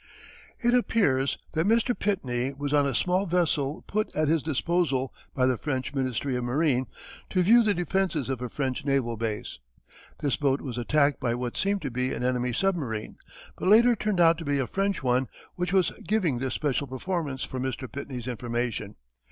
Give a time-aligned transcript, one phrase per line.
[0.59, 1.93] It appears that Mr.
[1.95, 6.43] Pitney was on a small vessel put at his disposal by the French Ministry of
[6.43, 6.87] Marine
[7.29, 9.59] to view the defences of a French naval base.
[10.19, 13.17] This boat was attacked by what seemed to be an enemy submarine,
[13.55, 17.43] but later turned out to be a French one which was giving this special performance
[17.43, 17.87] for Mr.
[17.87, 18.95] Pitney's information.